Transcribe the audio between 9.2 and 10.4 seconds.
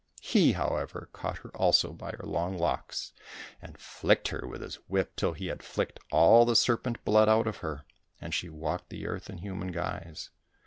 in human guise.